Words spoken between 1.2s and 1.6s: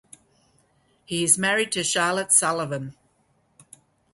is